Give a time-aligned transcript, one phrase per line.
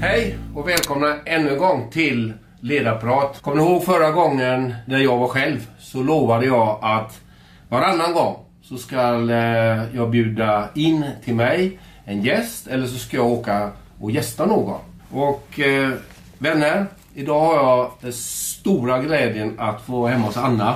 [0.00, 3.42] Hej och välkomna ännu en gång till Ledarprat.
[3.42, 7.20] Kommer ni ihåg förra gången när jag var själv så lovade jag att
[7.68, 8.96] varannan gång så ska
[9.30, 14.46] eh, jag bjuda in till mig en gäst eller så ska jag åka och gästa
[14.46, 14.80] någon.
[15.10, 15.90] Och eh,
[16.38, 20.74] vänner, idag har jag den stora glädjen att få vara hemma hos Anna.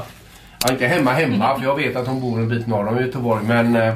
[0.60, 2.98] Jag är inte hemma hemma för jag vet att hon bor en bit norr om
[2.98, 3.94] Göteborg men eh,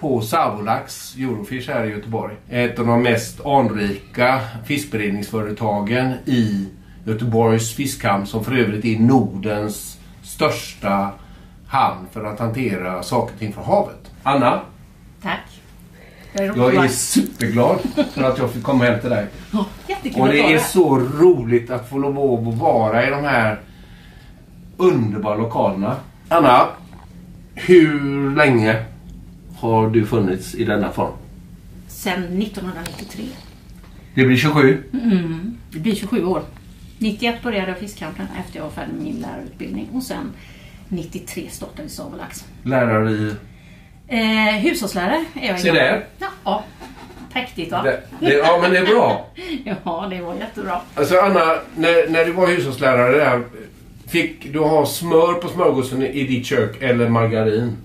[0.00, 2.34] på Savolax Eurofish här i Göteborg.
[2.48, 6.68] Ett av de mest anrika fiskberedningsföretagen i
[7.04, 11.10] Göteborgs fiskhamn som för övrigt är Nordens största
[11.68, 14.10] hamn för att hantera saker och ting från havet.
[14.22, 14.60] Anna,
[15.22, 15.40] Tack.
[16.32, 17.78] Jag är, superglad
[18.12, 19.26] för att jag fick komma hem till dig.
[19.52, 23.60] Ja, Jättekul Och det är så roligt att få lov att vara i de här
[24.76, 25.96] underbara lokalerna.
[26.28, 26.66] Anna,
[27.54, 28.84] hur länge
[29.56, 31.12] har du funnits i denna form?
[31.88, 33.24] Sen 1993.
[34.14, 34.82] Det blir 27.
[34.92, 36.42] Mm, det blir 27 år.
[36.98, 40.32] 91 började jag fiskkampen efter jag var färdig med min lärarutbildning och sen
[40.88, 42.44] 93 startade Savolax.
[42.62, 43.32] Lärare i...
[44.08, 46.04] Eh, hushållslärare är jag Se där.
[46.18, 46.64] Ja, ja.
[47.32, 47.82] Präktigt va?
[47.82, 49.26] Det, det, ja, men det är bra.
[49.84, 50.80] Ja, det var jättebra.
[50.94, 51.44] Alltså Anna,
[51.76, 53.42] när, när du var hushållslärare där,
[54.08, 57.76] fick du ha smör på smörgåsen i ditt kök eller margarin?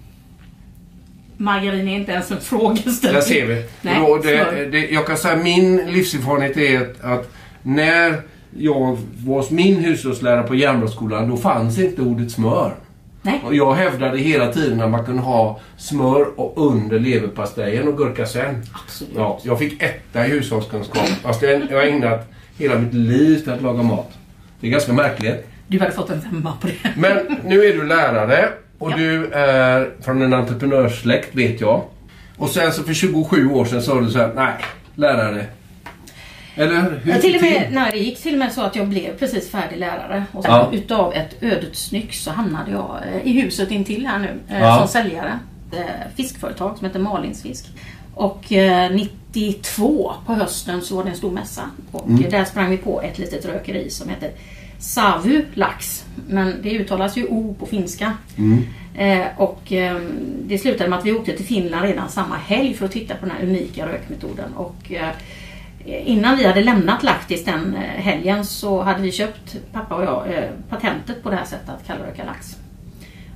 [1.42, 3.20] Margarin är inte ens en frågeställning.
[3.20, 3.66] Där ser vi.
[3.82, 7.32] Nej, Då, det, det, jag kan säga min livserfarenhet är att, att
[7.64, 8.22] när
[8.58, 12.76] jag var hos min hushållslärare på Järnbrottsskolan, då fanns inte ordet smör.
[13.22, 13.42] Nej.
[13.46, 18.26] Och jag hävdade hela tiden att man kunde ha smör och under leverpastejen och gurka
[18.26, 18.64] sen.
[18.74, 19.14] Absolut.
[19.16, 21.08] Ja, jag fick etta i hushållskunskap.
[21.08, 24.12] Fast jag jag har ägnat hela mitt liv till att laga mat.
[24.60, 25.48] Det är ganska märkligt.
[25.68, 26.90] Du hade fått en femma på det.
[26.98, 28.50] Men nu är du lärare
[28.82, 28.96] och Ja.
[28.98, 31.84] du är från en entreprenörssläkt vet jag.
[32.38, 34.54] Och sen så för 27 år sedan sa du så här, nej,
[34.96, 35.46] lärare.
[36.56, 38.76] Eller hur Ja, gick till och med, nej, det gick till och med så att
[38.76, 40.24] jag blev precis färdig lärare.
[40.32, 40.70] Och sen Ja.
[40.74, 44.78] utav ett ödets nyck så hamnade jag eh, i huset intill här nu eh, Ja.
[44.78, 45.40] som säljare.
[45.74, 45.84] Eh,
[46.16, 47.66] fiskföretag som heter Malins fisk.
[48.14, 48.92] Och eh,
[49.34, 51.62] 92 på hösten så var det en stor mässa.
[51.92, 52.30] Och Mm.
[52.30, 54.32] där sprang vi på ett litet rökeri som heter
[54.80, 56.06] Savu lax.
[56.28, 58.14] Men det uttalas ju O på finska.
[58.38, 58.64] Mm.
[58.96, 60.02] Eh, och eh,
[60.46, 63.26] det slutade med att vi åkte till Finland redan samma helg för att titta på
[63.26, 64.54] den här unika rökmetoden.
[64.56, 65.10] Och, eh,
[66.10, 70.34] innan vi hade lämnat Laktis den eh, helgen så hade vi köpt, pappa och jag,
[70.38, 72.58] eh, patentet på det här sättet att kallröka lax.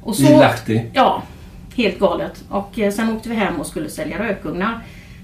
[0.04, 0.82] Och I Lahti?
[0.94, 1.24] Ja,
[1.76, 2.44] helt galet.
[2.50, 4.80] Och eh, sen åkte vi hem och skulle sälja rökugnar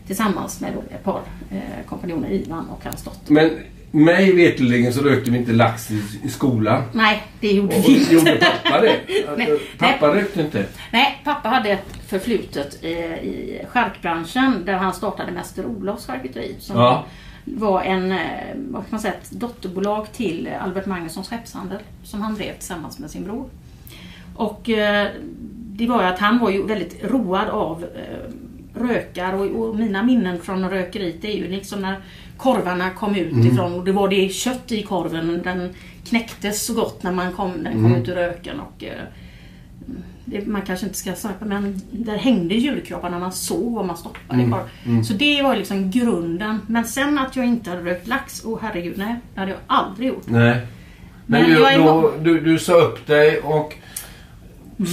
[0.07, 3.33] tillsammans med ett par eh, kompanjoner, Ivan och hans dotter.
[3.33, 3.49] Men
[3.91, 6.83] mig veterligen så rökte vi inte lax i, i skolan.
[6.93, 8.13] Nej, det gjorde Och, vi inte.
[8.13, 8.95] gjorde pappa det?
[9.37, 9.59] Nej.
[9.77, 10.65] Pappa rökte inte?
[10.91, 16.55] Nej, pappa hade ett förflutet i, i charkbranschen där han startade Mäster Olofs charkuteri.
[16.59, 17.05] Som Ja.
[17.45, 18.17] var en, eh,
[18.55, 23.11] vad kan man säga, ett dotterbolag till Albert Magnussons skeppshandel som han drev tillsammans med
[23.11, 23.45] sin bror.
[24.35, 25.07] Och eh,
[25.73, 28.33] det var ju att han var ju väldigt road av eh,
[28.75, 31.95] rökar och, och mina minnen från rökeriet är ju liksom när
[32.37, 35.41] korvarna kom ut ifrån och det var det kött i korven.
[35.43, 35.69] Den
[36.05, 38.59] knäcktes så gott när man kom, den kom ut ur röken.
[38.59, 38.91] Och, eh,
[40.25, 43.97] det, man kanske inte ska snacka men där hängde julkroppar när man såg vad man
[43.97, 45.03] stoppade i korv.
[45.03, 46.59] Så det var liksom grunden.
[46.67, 50.07] Men sen att jag inte hade rökt lax, åh herregud nej, det hade jag aldrig
[50.07, 50.23] gjort.
[50.25, 50.67] Nej.
[51.25, 53.75] Men, Men du, jag då, du, du sa upp dig och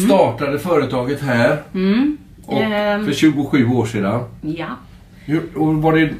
[0.07, 1.63] startade företaget här.
[1.75, 2.19] Mm.
[2.49, 3.05] Och Ehm.
[3.05, 4.25] för 27 år sedan.
[4.41, 4.67] Ja,
[5.57, 6.11] och var, det,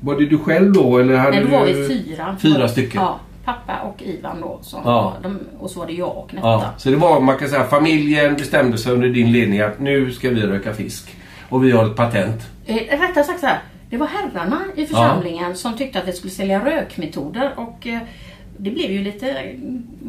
[0.00, 1.72] var det du själv då eller hade nej, då var du...
[1.72, 2.36] vi fyra.
[2.40, 3.00] Fyra stycken?
[3.02, 4.58] Ja, pappa och Ivan då.
[4.62, 5.14] Som Ja.
[5.22, 6.46] de, och så var det jag och Netta.
[6.46, 10.12] Ja, så det var, man kan säga, familjen bestämde sig under din ledning att nu
[10.12, 11.16] ska vi röka fisk.
[11.48, 12.42] Och vi har ett patent.
[12.66, 13.58] Eh, rättare sagt så här.
[13.90, 17.98] Det var herrarna i församlingen som tyckte att vi skulle sälja rökmetoder och eh,
[18.56, 19.54] det blev ju lite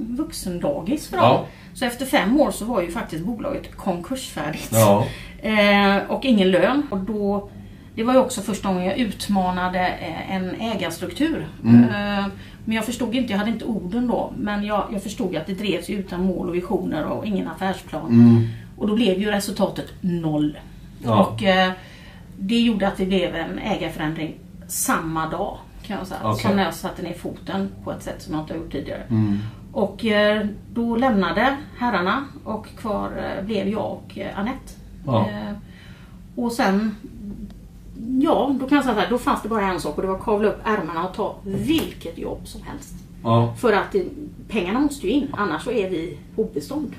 [0.09, 1.25] vuxendagis för dem.
[1.25, 1.45] Ja.
[1.74, 4.69] Så efter fem år så var ju faktiskt bolaget konkursfärdigt.
[4.71, 5.06] Ja.
[5.41, 6.88] Eh, och ingen lön.
[6.89, 7.50] Och då,
[7.95, 11.47] det var ju också första gången jag utmanade eh, en ägarstruktur.
[11.63, 11.83] Mm.
[11.83, 12.25] Eh,
[12.65, 15.53] men jag förstod inte, jag hade inte orden då, men jag, jag förstod att det
[15.53, 18.47] drevs utan mål och visioner och ingen affärsplan.
[18.77, 20.50] Och då blev ju resultatet noll.
[20.50, 20.59] Mm.
[21.03, 21.25] Ja.
[21.25, 21.71] Och eh,
[22.38, 24.36] det gjorde att det blev en ägarförändring
[24.68, 25.57] samma dag.
[25.83, 26.19] Kan jag säga.
[26.24, 26.41] Okej.
[26.41, 29.03] Som när jag satte ner foten på ett sätt som jag inte har gjort tidigare.
[29.09, 29.39] Mm.
[29.71, 34.74] Och eh, då lämnade herrarna och kvar eh, blev jag och eh, Anette.
[35.06, 35.30] Ja.
[35.30, 35.56] Eh,
[36.36, 36.96] och sen,
[38.22, 40.07] ja då kan jag säga så här, då fanns det bara en sak och det
[40.07, 42.94] var att kavla upp ärmarna och ta vilket jobb som helst.
[43.24, 43.56] Ja.
[43.60, 44.06] För att det,
[44.48, 46.92] pengarna måste ju in, annars så är vi obestånd.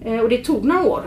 [0.00, 1.02] Eh, och det tog några år.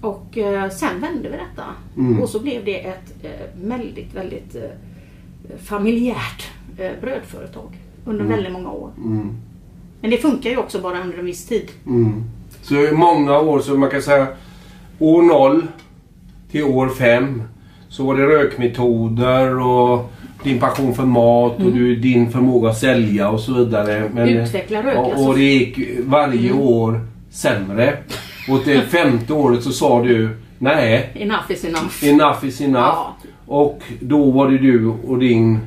[0.00, 1.64] Och eh, sen vände vi detta.
[1.96, 2.22] Mm.
[2.22, 3.14] Och så blev det ett
[3.62, 4.56] väldigt, väldigt
[5.62, 6.50] familjärt
[7.00, 8.90] brödföretag under väldigt många år.
[8.96, 9.36] Mm.
[10.00, 11.68] Men det funkar ju också bara under en viss tid.
[11.86, 12.24] Mm.
[12.62, 14.26] Så många år, så man kan säga
[15.00, 15.62] år 0
[16.50, 17.42] till år 5
[17.88, 20.12] så var det rökmetoder och
[20.44, 24.10] din passion för mat och du, din förmåga att sälja och så vidare.
[24.14, 25.28] Men, Utveckla rök, och, alltså.
[25.28, 27.00] och det gick varje år
[27.30, 27.96] sämre.
[28.50, 32.04] Och till femte året så sa du nej, Enough is enough.
[32.04, 32.76] enough is enough.
[32.84, 33.16] Ja.
[33.46, 35.58] Och då var det du och din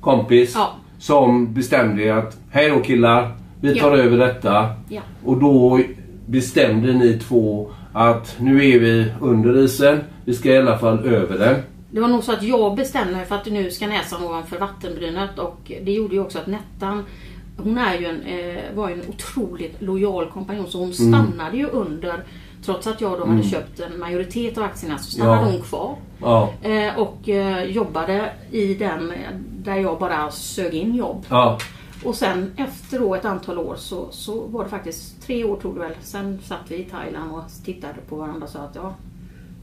[0.00, 0.70] kompis Ja.
[0.98, 3.30] som bestämde att hej då killar,
[3.60, 4.02] vi tar Ja.
[4.02, 4.66] över detta.
[5.24, 5.80] Och då
[6.26, 10.00] bestämde ni två att nu är vi under isen.
[10.24, 11.56] Vi ska i alla fall över den.
[11.90, 15.38] Det var nog så att jag bestämde mig för att nu ska näsan ovanför vattenbrynet
[15.38, 17.04] och det gjorde ju också att Nettan
[17.56, 21.66] hon är ju en, eh, var ju en otroligt lojal kompanjon så hon stannade ju
[21.66, 22.24] under
[22.64, 25.50] Trots att jag då hade köpt en majoritet av aktierna så stannade Ja.
[25.52, 25.96] hon kvar.
[26.20, 26.52] Ja.
[26.62, 29.12] Eh, och eh, jobbade i den
[29.64, 31.26] där jag bara sög in jobb.
[31.28, 31.58] Ja.
[32.04, 35.74] Och sen efter då ett antal år så, så var det faktiskt tre år tog
[35.74, 35.92] det väl.
[36.02, 38.94] Sen satt vi i Thailand och tittade på varandra och sa att ja,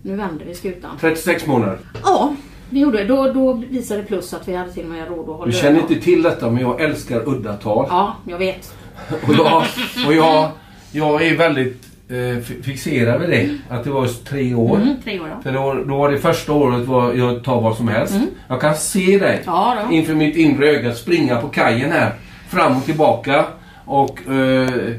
[0.02, 0.92] nu vänder vi skutan.
[1.00, 1.78] 36 månader.
[2.04, 2.34] Ja,
[2.70, 3.06] vi gjorde det.
[3.06, 5.52] Då, då visade det plus att vi hade till och med råd att hålla Du
[5.52, 7.86] känner inte till detta men jag älskar udda tal.
[7.90, 8.74] Ja, jag vet.
[9.28, 9.64] Och, jag,
[10.08, 10.50] och jag,
[10.92, 13.58] jag är väldigt eh, fi- fixerad vid det.
[13.76, 14.76] Att det var just tre år.
[14.78, 15.42] Mm, tre år ja.
[15.44, 18.16] För då, då var det första året var jag tar vad som helst.
[18.48, 19.42] Jag kan se dig Mm.
[19.46, 22.14] Ja, inför mitt inre öga springa på kajen här.
[22.50, 23.46] Fram och tillbaka.
[23.86, 24.94] Och eh,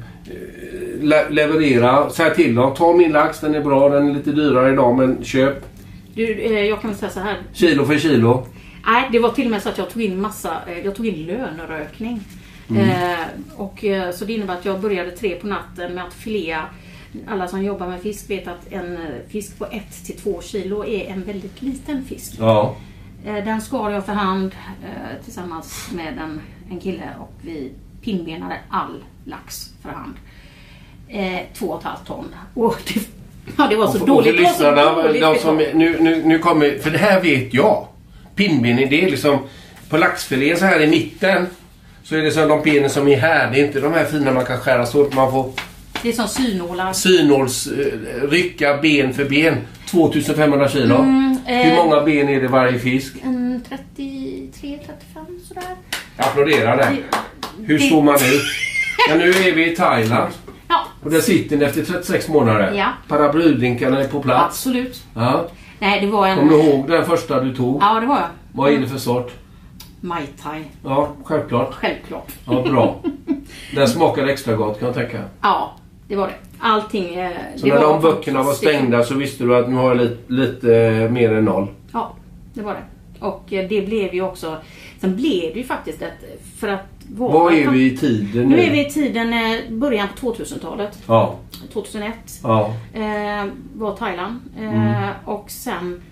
[1.00, 2.10] le leverera.
[2.10, 2.74] Säga till dem.
[2.74, 3.88] Ta min lax, den är bra.
[3.88, 5.66] Den är lite dyrare idag men köp.
[6.14, 7.36] Du, eh, jag kan väl säga så här.
[7.52, 8.46] Kilo för kilo.
[8.86, 11.06] Nej, det var till och med så att jag tog in massa, eh, jag tog
[11.06, 12.20] in lönerökning.
[12.76, 13.26] Eh,
[13.56, 16.64] och, eh, så det innebär att jag började tre på natten med att filea.
[17.28, 20.84] Alla som jobbar med fisk vet att en eh, fisk på 1 till 2 kilo
[20.84, 22.34] är en väldigt liten fisk.
[22.38, 22.76] Ja.
[23.24, 24.54] Den skar jag för hand
[25.24, 27.72] tillsammans med en, en kille och vi
[28.02, 30.14] pinnbenade all lax för hand.
[31.08, 32.34] Eh, två och ett halvt ton.
[32.54, 33.00] Och det,
[33.58, 34.32] ja, det var så Och för- dåligt.
[34.32, 37.86] Och för lyssnarna, dåligt de som, nu, nu, nu kommer, för det här vet jag.
[38.34, 39.38] Pinnbenen, det är liksom
[39.88, 41.46] på laxfilén så här i mitten.
[42.02, 43.50] Så är det som de benen som är här.
[43.50, 45.52] Det är inte de här fina man kan skära så man får
[46.02, 46.92] Det är som synålar.
[46.92, 49.56] synåls, eh, rycka ben för ben.
[49.90, 50.94] 2500 kilo.
[50.94, 51.56] Mm, eh.
[51.58, 53.14] Hur många ben är det varje fisk?
[53.24, 55.62] En 33-35 sådär.
[56.20, 56.96] Jag applåderar det.
[57.64, 58.42] Hur står man ut?
[59.08, 60.32] Ja, nu är vi i Thailand.
[60.68, 62.72] Ja, Och där sitter ni efter 36 månader.
[62.74, 62.86] Ja.
[63.08, 64.44] Paraplydrinkarna är på plats.
[64.44, 65.02] absolut.
[65.14, 65.46] Ja.
[65.78, 66.38] Nej, det var en...
[66.38, 67.82] Kommer du ihåg den första du tog?
[67.82, 68.26] Ja, det var jag.
[68.52, 69.32] Vad är det för sort?
[70.00, 70.64] Mai Tai.
[70.84, 71.74] Ja, självklart.
[71.74, 72.28] Självklart.
[72.46, 72.96] Ja, bra.
[73.74, 75.18] Den smakar extra gott kan jag tänka.
[75.42, 75.72] Ja,
[76.08, 76.34] det var det.
[76.60, 77.14] Allting...
[77.14, 79.96] Eh, Så det när de böckerna var stängda så visste du att nu har jag
[79.96, 81.66] lite, lite eh, mer än noll.
[81.92, 82.12] Ja,
[82.54, 82.80] det var det.
[83.20, 84.56] Och eh, det blev ju också...
[85.00, 86.40] Sen blev det ju faktiskt ett...
[86.58, 87.32] För att vara...
[87.32, 88.56] Vad är vi i tiden nu?
[88.56, 90.98] Nu är vi i tiden eh, början på 2000-talet.
[91.06, 91.36] Ja.
[91.72, 92.74] 2001 Ja.
[92.94, 94.40] eh, var Thailand.
[94.60, 96.02] Eh, Och sen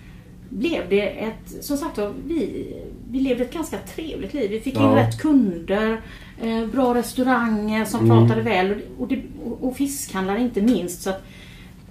[0.49, 2.67] blev det ett, som sagt vi,
[3.11, 4.49] vi levde ett ganska trevligt liv.
[4.51, 4.95] Vi fick in Ja.
[4.95, 6.01] rätt kunder,
[6.41, 8.27] eh, bra restauranger som Mm.
[8.27, 9.11] pratade väl och,
[9.45, 11.01] och, och fiskhandlare inte minst.
[11.01, 11.23] Så att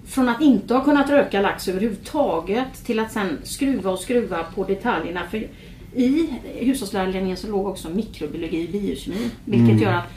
[0.09, 4.65] från att inte ha kunnat röka lax överhuvudtaget till att sen skruva och skruva på
[4.65, 5.21] detaljerna.
[5.31, 5.47] För
[5.95, 6.29] I
[6.61, 9.31] hushållslärarlinjen så låg också mikrobiologi och biokemi.
[9.45, 9.83] Vilket Mm.
[9.83, 10.09] gör att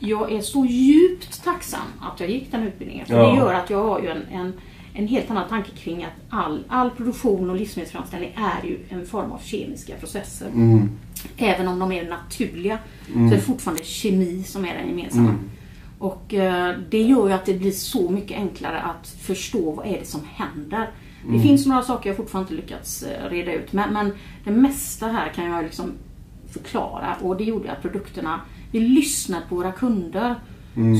[0.00, 3.06] jag är så djupt tacksam att jag gick den utbildningen.
[3.06, 3.30] För Ja.
[3.30, 4.52] det gör att jag har ju en, en,
[4.94, 9.32] en helt annan tanke kring att all, all produktion och livsmedelsframställning är ju en form
[9.32, 10.46] av kemiska processer.
[10.48, 10.90] Mm.
[11.36, 12.78] Även om de är naturliga
[13.12, 15.28] så är det fortfarande kemi som är den gemensamma.
[15.28, 15.40] Mm.
[16.02, 19.98] Och eh, det gör ju att det blir så mycket enklare att förstå vad är
[19.98, 20.90] det som händer.
[21.32, 24.12] Det finns några saker jag fortfarande inte lyckats eh, reda ut men, men
[24.44, 25.92] det mesta här kan jag liksom
[26.52, 28.40] förklara och det gjorde att produkterna,
[28.70, 30.34] vi lyssnade på våra kunder.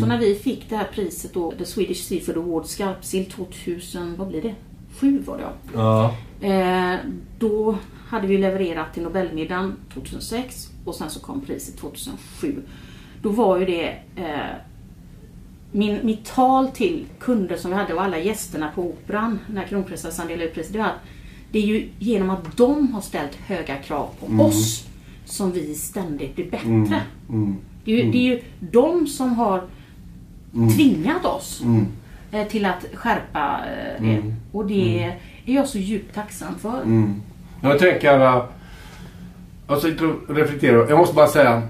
[0.00, 4.28] Så när vi fick det här priset då, The Swedish Seafood Award skarpsill 2000, vad
[4.28, 4.54] blir det?
[5.00, 5.44] Sju var det.
[5.74, 6.14] Ja.
[6.46, 6.98] Eh,
[7.38, 7.76] då
[8.08, 12.62] hade vi levererat till Nobelmiddagen 2006 och sen så kom priset 2007.
[13.22, 14.56] Då var ju det eh,
[15.72, 20.26] min, mitt tal till kunder som vi hade och alla gästerna på Operan när kronprinsessan
[20.26, 20.72] delade ut priset.
[20.72, 21.00] Det var att
[21.52, 24.86] det är ju genom att de har ställt höga krav på oss
[25.24, 27.00] som vi ständigt blir bättre.
[27.28, 27.56] Mm.
[27.84, 29.62] Det, är ju, det är ju de som har
[30.76, 31.86] tvingat oss Mm.
[32.32, 34.34] eh, till att skärpa eh, det.
[34.52, 35.02] Och det
[35.46, 36.82] är jag så djupt tacksam för.
[36.82, 37.22] Mm.
[37.62, 38.42] Jag tänker...
[39.68, 40.88] Jag sitter och reflekterar.
[40.88, 41.62] Jag måste bara säga.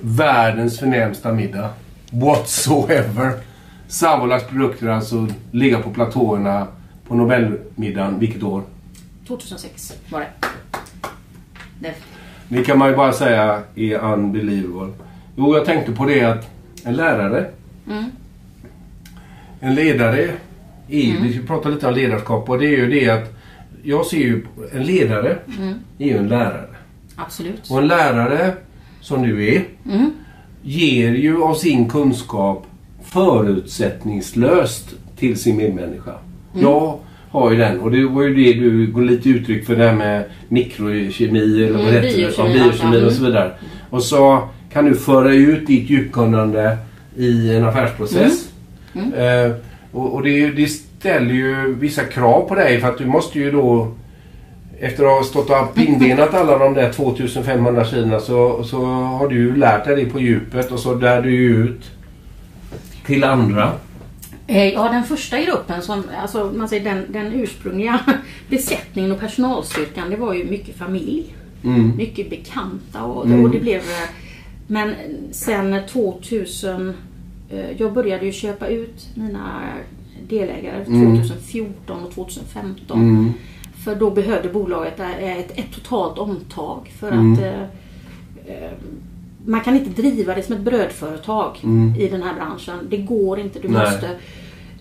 [0.00, 1.70] Världens förnämsta middag.
[2.10, 3.32] Whatsoever.
[3.88, 6.66] Savolax produkter alltså ligga på platåerna
[7.08, 8.18] på Nobelmiddagen.
[8.18, 8.62] Vilket år?
[9.26, 10.26] 2006 var det.
[11.80, 11.94] det.
[12.48, 14.92] Det kan man ju bara säga är unbelievable.
[15.36, 16.48] Jo, jag tänkte på det att
[16.84, 17.50] en lärare,
[17.90, 18.04] Mm.
[19.60, 20.22] en ledare,
[20.88, 23.34] är, vi pratar lite om ledarskap och det är ju det att
[23.82, 25.74] jag ser ju en ledare Mm.
[25.98, 26.68] är ju en lärare.
[27.16, 27.70] Absolut.
[27.70, 28.52] Och en lärare,
[29.00, 30.10] som du är, Mm.
[30.62, 32.66] Ger ju av sin kunskap
[33.04, 36.12] förutsättningslöst till sin medmänniska.
[36.54, 36.98] Jag
[37.30, 39.96] har ju den och det var ju det du går lite uttryck för det här
[39.96, 42.52] med mikrokemi eller vad Mm, det heter.
[42.52, 43.52] biokemi, och så vidare.
[43.90, 46.76] Och så kan du föra ut ditt djupkunnande
[47.16, 48.48] i en affärsprocess.
[48.94, 49.52] Eh,
[49.92, 53.50] och och det, det ställer ju vissa krav på dig för att du måste ju
[53.50, 53.92] då
[54.80, 59.56] efter att ha stått och pingvenat alla de där 2500 sidorna så, så har du
[59.56, 61.90] lärt dig det på djupet och så lär du ut
[63.06, 63.72] till andra.
[64.46, 68.00] Eh, Ja, den första gruppen, som, alltså, man säger den, den ursprungliga
[68.50, 71.34] besättningen och personalstyrkan, det var ju mycket familj.
[71.64, 71.96] Mm.
[71.96, 73.44] Mycket bekanta och, Mm.
[73.44, 73.80] och det blev...
[73.80, 74.08] eh,
[74.66, 74.94] Men
[75.30, 76.94] sen 2000...
[77.50, 79.60] eh, Jag började ju köpa ut mina
[80.28, 81.16] delägare Mm.
[81.16, 83.00] 2014 och 2015.
[83.00, 83.32] Mm.
[83.88, 86.92] För då behövde bolaget eh, ett, ett totalt omtag.
[87.00, 87.32] För Mm.
[87.32, 87.60] att eh,
[88.46, 88.70] eh,
[89.46, 92.00] man kan inte driva det som ett brödföretag Mm.
[92.00, 92.78] i den här branschen.
[92.90, 93.58] Det går inte.
[93.58, 93.90] Du Nej.
[93.90, 94.10] måste,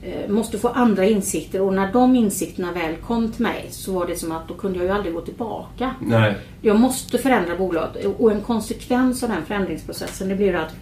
[0.01, 1.61] eh, måste få andra insikter.
[1.61, 4.77] Och när de insikterna väl kom till mig så var det som att då kunde
[4.77, 5.91] jag ju aldrig gå tillbaka.
[6.01, 6.35] Nej.
[6.61, 8.05] Jag måste förändra bolaget.
[8.17, 10.75] Och en konsekvens av den förändringsprocessen det blir att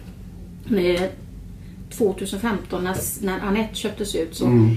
[0.76, 1.02] eh,
[1.90, 4.76] 2015 när, när Anette köptes ut så Mm.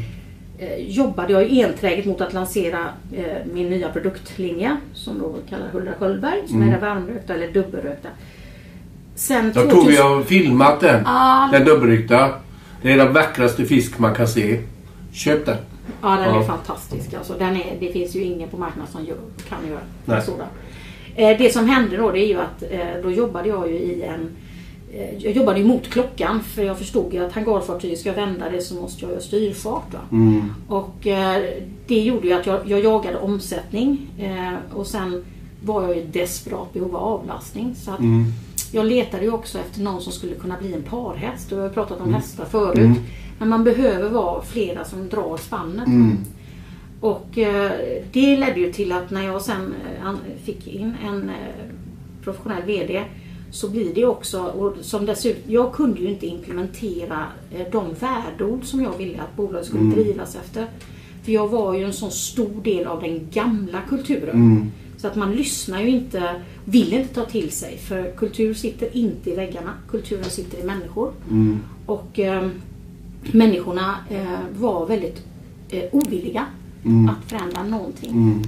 [0.59, 2.85] Eh, jobbade jag ju enträget mot att lansera
[3.15, 6.67] eh, min nya produktlinje som då kallar Huldra Sköldberg som Mm.
[6.67, 8.09] är den varmrökta eller dubbelrökta.
[9.15, 11.01] Sen Jag tror vi har filmat den.
[11.05, 11.49] Ja.
[11.51, 12.29] Den dubbelryckta.
[12.81, 14.59] Det är den vackraste fisk man kan se.
[15.13, 15.57] Köp den.
[16.01, 16.39] Ja, den Ja.
[16.41, 17.13] är fantastisk.
[17.13, 19.17] Alltså, den är, det finns ju ingen på marknaden som gör,
[19.49, 20.21] kan göra Nej.
[20.21, 20.47] sådan.
[21.15, 24.01] Eh, det som hände då det är ju att eh, då jobbade jag ju i
[24.01, 24.29] en
[25.19, 28.75] jag jobbade ju mot klockan för jag förstod ju att hangarfartyget ska vända det så
[28.75, 29.95] måste jag göra styrfart.
[30.11, 30.53] Mm.
[30.67, 31.43] Och eh,
[31.87, 35.25] det gjorde ju att jag, jag jagade omsättning eh, och sen
[35.63, 37.75] var jag i desperat behov av avlastning.
[37.75, 38.25] Så att Mm.
[38.71, 41.51] jag letade ju också efter någon som skulle kunna bli en parhäst.
[41.51, 42.77] Jag har pratat om hästar förut.
[42.77, 42.95] Mm.
[43.39, 45.87] Men man behöver vara flera som drar spannet.
[45.87, 46.17] Mm.
[47.01, 47.71] Och eh,
[48.11, 51.35] det ledde ju till att när jag sen eh, fick in en eh,
[52.23, 53.03] professionell VD
[53.51, 58.63] så blir det också, och som dessutom, jag kunde ju inte implementera eh, de värdeord
[58.65, 59.93] som jag ville att bolaget skulle Mm.
[59.95, 60.65] drivas efter.
[61.23, 64.35] För jag var ju en så stor del av den gamla kulturen.
[64.35, 64.71] Mm.
[64.97, 67.77] Så att man lyssnar ju inte, vill inte ta till sig.
[67.77, 69.73] För kultur sitter inte i väggarna.
[69.91, 71.11] Kulturen sitter i människor.
[71.31, 71.59] Mm.
[71.85, 72.49] Och eh,
[73.31, 75.23] människorna eh, var väldigt
[75.69, 76.45] eh, ovilliga
[76.85, 77.09] Mm.
[77.09, 78.11] att förändra någonting.
[78.11, 78.41] Mm.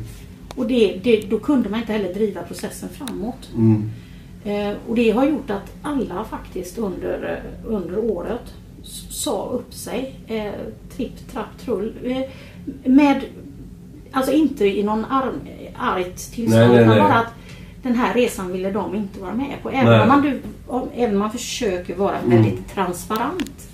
[0.56, 3.50] Och det, det, då kunde man inte heller driva processen framåt.
[4.46, 4.70] Mm.
[4.72, 8.54] Eh, och det har gjort att alla faktiskt under, under året
[9.10, 10.16] sa upp sig.
[10.28, 10.52] Eh,
[10.96, 11.94] tripp, trapp, trull.
[12.04, 12.22] Eh,
[12.92, 13.22] med,
[14.12, 15.40] alltså inte i någon arm,
[15.78, 17.34] argt tillstånd utan bara att
[17.84, 19.70] den här resan ville de inte vara med på.
[19.70, 20.02] Även Nej.
[20.02, 22.30] om man, du, om, även om man försöker vara Mm.
[22.44, 23.68] väldigt transparent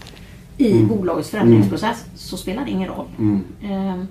[0.57, 0.87] i Mm.
[0.87, 3.05] bolagets förändringsprocess så spelar det ingen roll.
[3.19, 3.41] Mm.
[3.63, 4.03] Eh,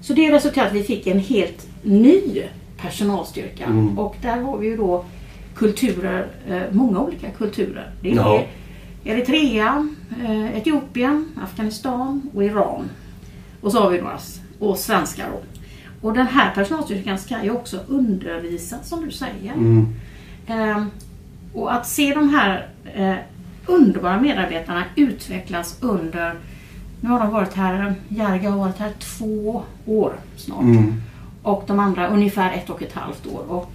[0.00, 2.42] Så det resulterade att vi fick en helt ny
[2.76, 3.64] personalstyrka.
[3.64, 3.98] Mm.
[3.98, 5.04] Och där har vi ju då
[5.54, 7.90] kulturer, eh, många olika kulturer.
[8.00, 8.44] Det är Ja.
[9.04, 9.88] Eritrea,
[10.24, 12.90] eh, Etiopien, Afghanistan och Iran.
[13.60, 14.18] Och så har vi några
[14.58, 15.40] och svenskar då.
[16.08, 19.52] Och den här personalstyrkan ska ju också undervisas som du säger.
[19.52, 19.94] Mm.
[20.46, 20.84] Eh,
[21.52, 23.16] och att se de här eh,
[23.66, 26.34] underbara medarbetarna utvecklas under,
[27.00, 30.62] nu har de varit här, Järga har varit här två år snart.
[30.62, 31.02] Mm.
[31.42, 33.44] Och de andra ungefär ett och ett halvt år.
[33.48, 33.70] Och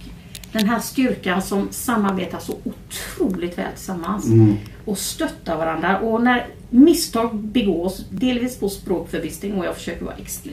[0.52, 4.54] den här styrkan som samarbetar så otroligt väl tillsammans Mm.
[4.84, 5.98] och stöttar varandra.
[5.98, 10.52] Och när misstag begås, delvis på språkförbistring och jag försöker vara extra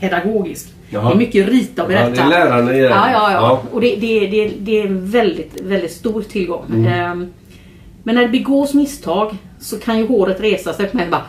[0.00, 0.68] pedagogisk.
[0.90, 1.08] Jaha.
[1.08, 2.10] Det är mycket rita och Ja, berätta.
[2.10, 2.84] det är lärarna i det.
[2.84, 3.32] Ja, ja, ja.
[3.32, 3.62] Ja.
[3.72, 6.64] Och det, det, det, det är en väldigt, väldigt stor tillgång.
[6.68, 6.86] Mm.
[6.86, 7.32] Ehm,
[8.02, 11.24] Men när det begås misstag så kan ju håret resa sig på mig och bara!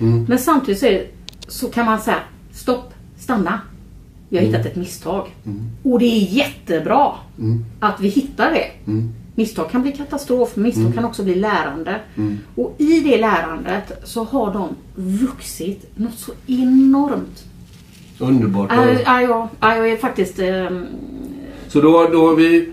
[0.00, 0.24] Mm.
[0.28, 1.06] Men samtidigt så, det-
[1.48, 2.16] så kan man säga
[2.52, 3.60] stopp, stanna.
[4.28, 4.54] Vi har Mm.
[4.54, 5.26] hittat ett misstag.
[5.82, 7.64] Och det är jättebra Mm.
[7.80, 8.66] att vi hittar det.
[8.86, 9.12] Mm.
[9.34, 12.00] Misstag kan bli katastrof, misstag kan också bli lärande.
[12.16, 12.38] Mm.
[12.54, 17.44] Och i det lärandet så har de vuxit något så enormt.
[18.18, 18.70] Underbart.
[18.72, 20.38] Ja, ja, ja, ja, jag är faktiskt...
[20.38, 20.86] ehm,
[21.68, 22.72] Så då, då har vi...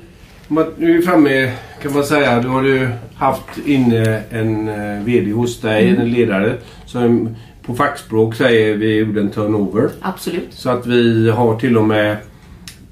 [0.77, 2.39] Nu är vi framme kan man säga.
[2.41, 6.01] Då har du haft inne en eh, VD hos dig, Mm.
[6.01, 6.57] en ledare.
[6.85, 7.35] Som
[7.71, 9.89] på fackspråk säger vi gjorde en turnover.
[10.01, 10.47] absolut.
[10.49, 12.17] Så att vi har till och med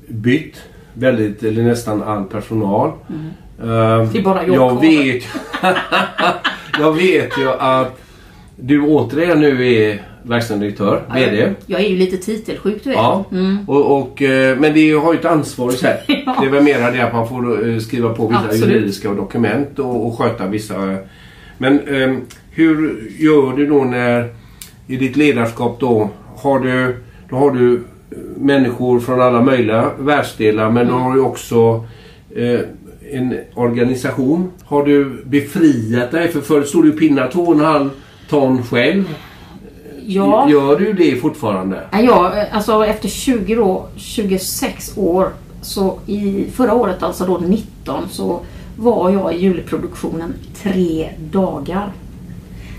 [0.07, 0.61] bytt
[0.93, 2.91] väldigt, eller nästan all personal.
[3.09, 3.25] Mm.
[3.59, 5.23] Eh, Det är bara jag jag vet,
[6.79, 7.99] jag vet ju att
[8.55, 11.53] du återigen nu är verkställande direktör, VD.
[11.65, 12.97] Jag är ju lite titelsjuk du vet.
[12.97, 13.57] Ja, Mm.
[13.69, 16.03] och, och, eh, men det har ju ett ansvar i sig.
[16.25, 16.37] Ja.
[16.41, 18.75] Det är väl mer det att man får eh, skriva på vissa Absolut.
[18.75, 20.95] juridiska dokument och, och sköta vissa...
[21.57, 22.15] Men eh,
[22.51, 24.27] hur gör du då när
[24.89, 30.69] i ditt ledarskap då har du, då har du eh, människor från alla möjliga världsdelar
[30.69, 31.85] men du har ju också
[32.35, 32.59] eh,
[33.11, 34.51] en organisation.
[34.63, 36.27] Har du befriat dig?
[36.27, 37.89] För förut stod du och pinnade 2,5
[38.29, 39.15] ton själv.
[40.05, 40.49] Ja.
[40.49, 41.87] Gör du det fortfarande?
[41.91, 45.29] Nej, Jag, alltså efter 20 då, 26 år,
[45.61, 48.39] så i förra året, alltså då 19, så
[48.77, 51.91] var jag i julproduktionen tre dagar.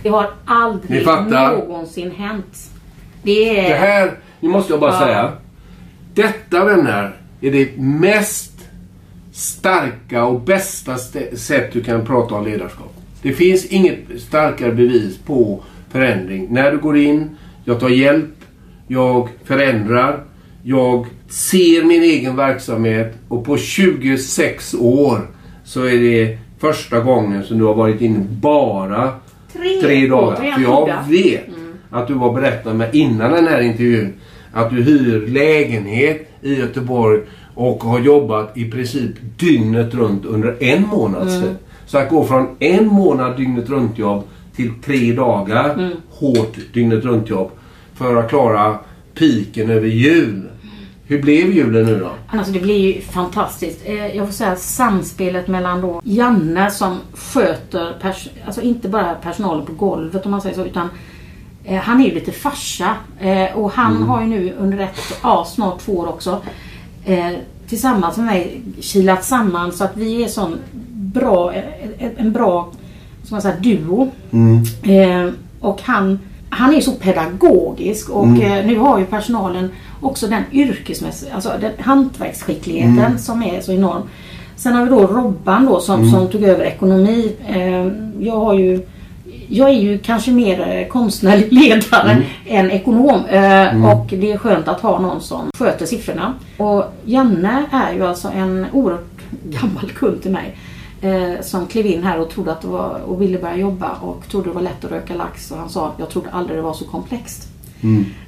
[0.03, 1.07] Det har aldrig
[1.69, 2.71] någonsin hänt.
[3.23, 3.69] Det är...
[3.69, 4.99] Det här, nu måste jag bara Ja.
[5.01, 5.33] säga.
[6.15, 8.53] Detta vänner är det mest
[9.33, 12.95] starka och bästa st- sätt du kan prata om ledarskap.
[13.23, 16.47] Det finns inget starkare bevis på förändring.
[16.51, 18.35] När du går in, jag tar hjälp,
[18.89, 20.25] jag förändrar,
[20.63, 25.19] jag ser min egen verksamhet och på 26 år
[25.65, 29.13] så är det första gången som du har varit inne bara
[29.53, 30.37] Tre, tre dagar.
[30.37, 31.45] återigen För jag vet
[31.91, 34.13] att du var berättad med innan den här intervjun
[34.53, 37.21] att du hyr lägenhet i Göteborg
[37.55, 41.55] och har jobbat i princip dygnet runt under en månads Mm.
[41.87, 44.25] Så att gå från en månad dygnet runt jobb
[44.57, 45.91] till tre dagar Mm.
[46.11, 47.51] hårt dygnet runt jobb
[47.95, 48.79] för att klara
[49.19, 50.43] piken över jul.
[51.11, 52.11] Hur blev julen nu då?
[52.27, 53.81] Alltså det blir ju fantastiskt.
[53.85, 57.95] Eh, Jag får säga samspelet mellan då Janne som sköter,
[58.47, 60.89] alltså inte bara personalen på golvet om man säger så, utan
[61.65, 62.95] eh, han är ju lite farsa.
[63.21, 66.41] Eh, och han har ju nu under ett, ja snart två år också,
[67.69, 70.59] tillsammans med mig kilat samman så att vi är sån
[70.93, 71.53] bra,
[72.17, 72.73] en, bra,
[73.25, 74.11] ska man säga, duo.
[74.83, 76.19] Eh, och han,
[76.51, 81.73] han är så pedagogisk och eh, nu har ju personalen också den yrkesmässiga, alltså den
[81.79, 84.03] hantverksskickligheten som är så enorm.
[84.57, 87.37] Sen har vi då Robban då som, som tog över ekonomi.
[87.49, 87.87] Eh,
[88.25, 88.87] jag har ju
[89.49, 94.69] jag är ju kanske mer eh, konstnärlig ledare än ekonom eh, och det är skönt
[94.69, 96.35] att ha någon som sköter siffrorna.
[96.57, 100.57] Och Janne är ju alltså en oerhört gammal kund till mig
[101.01, 104.29] eh, som klev in här och trodde att det var och ville börja jobba och
[104.31, 106.75] trodde det var lätt att röka lax och han sa jag trodde aldrig det var
[106.75, 107.50] så komplext.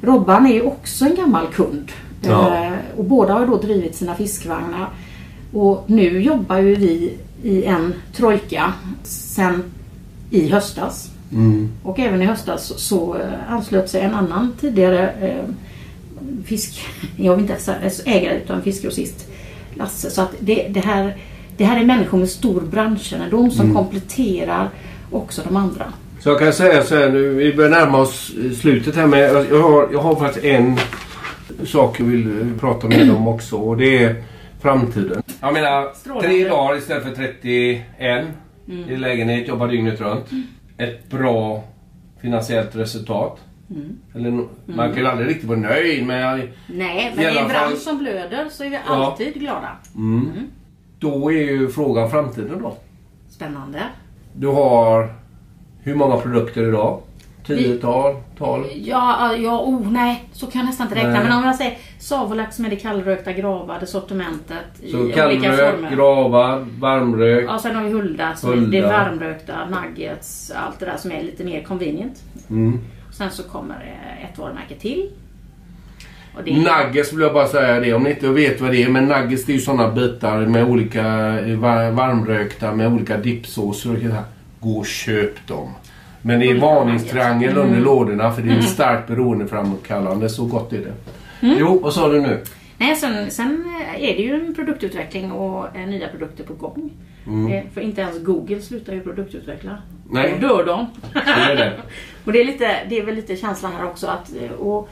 [0.01, 2.65] Robban är ju också en gammal kund Ja.
[2.65, 4.89] eh, och båda har då drivit sina fiskvagnar.
[5.53, 9.63] Och nu jobbar ju vi i en trojka sen
[10.31, 11.11] i höstas.
[11.83, 15.45] Och även i höstas så, eh, anslöt sig en annan tidigare eh,
[16.45, 16.81] fisk,
[17.17, 19.29] jag vill inte säga ägare utan fiskgrossist,
[19.75, 20.11] Lasse.
[20.11, 21.17] Så att det, det, här,
[21.57, 24.71] det här är människor med stor branschkännedom som kompletterar
[25.11, 25.93] också de andra.
[26.23, 29.21] Så jag kan säga så här nu, vi börjar närma oss eh, slutet här men
[29.21, 30.77] jag har, jag har faktiskt en
[31.67, 34.23] sak jag vill eh, prata med dem också och det är
[34.61, 35.23] framtiden.
[35.41, 36.29] Jag menar, Strålande.
[36.29, 37.83] tre dagar istället för 31
[38.89, 40.25] i lägenhet, jobbar dygnet runt.
[40.79, 41.65] Ett bra
[42.21, 43.39] finansiellt resultat.
[44.15, 47.49] Eller, no- Man kan ju aldrig riktigt vara nöjd men Nej, men i en fall-
[47.49, 48.95] bransch som blöder så är vi Ja.
[49.07, 49.69] alltid glada.
[50.99, 52.77] då är ju frågan framtiden då.
[53.29, 53.79] Spännande.
[54.35, 55.15] Du har
[55.83, 57.01] hur många produkter idag?
[57.47, 58.15] Tiotal?
[58.39, 58.67] Tal?
[58.75, 61.11] Ja, ja oh, nej, så kan jag nästan inte räkna.
[61.11, 61.25] Nej.
[61.25, 65.91] Men om jag säger Savolax med det kallrökta gravad, sortimentet i Så olika kallrök, former.
[65.97, 67.45] gravar, varmrök.
[67.49, 68.67] Ja, sen har vi Hulda, som Hulda.
[68.79, 72.23] Är, det är varmrökta, nuggets, allt det där som är lite mer convenient.
[72.51, 72.79] Mm.
[73.13, 73.95] Sen så kommer
[74.33, 75.11] ett varumärke till.
[76.37, 78.89] Och det Nuggets vill jag bara säga det, om ni inte vet vad det är.
[78.89, 81.03] Men nuggets det är ju sådana bitar med olika
[81.57, 84.23] va- varmrökta med olika dippsåser och sådär.
[84.63, 85.69] Gå och köp dem.
[86.23, 87.69] Men det är Olika varningstriangel nuggets.
[87.69, 90.29] under lådorna för det är starkt beroendeframkallande.
[90.29, 90.93] Så gott är det.
[91.41, 92.43] Jo, vad sa du nu?
[92.79, 93.65] Nej, sen, sen
[93.99, 96.91] är det ju en produktutveckling och eh, nya produkter på gång.
[97.53, 99.71] Eh, För inte ens Google slutar ju produktutveckla.
[99.71, 99.83] Mm.
[100.11, 100.39] Nej.
[100.41, 100.87] Då dör de.
[101.57, 101.73] Det.
[102.25, 104.89] och det är, lite, det är väl lite känslan här också att eh, och,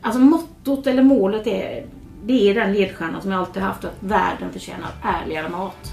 [0.00, 1.84] Alltså mottot eller målet är
[2.24, 5.92] Det är den ledstjärnan som jag alltid haft att världen förtjänar ärligare mat.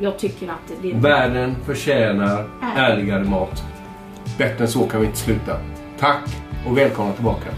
[0.00, 2.44] Jag tycker att det är Världen förtjänar
[2.76, 3.62] ärligare mat.
[4.38, 5.56] Bättre än så kan vi inte sluta.
[5.98, 7.48] Tack och välkomna tillbaka.